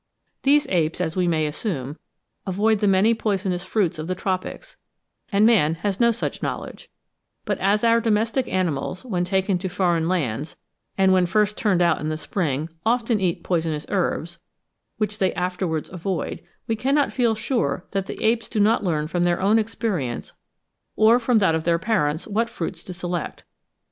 [0.41, 1.99] These apes, as we may assume,
[2.47, 4.75] avoid the many poisonous fruits of the tropics,
[5.31, 6.89] and man has no such knowledge:
[7.45, 10.57] but as our domestic animals, when taken to foreign lands,
[10.97, 14.39] and when first turned out in the spring, often eat poisonous herbs,
[14.97, 19.21] which they afterwards avoid, we cannot feel sure that the apes do not learn from
[19.21, 20.33] their own experience
[20.95, 23.43] or from that of their parents what fruits to select.